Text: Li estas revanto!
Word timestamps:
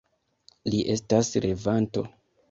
Li 0.75 0.79
estas 0.93 1.29
revanto! 1.47 2.05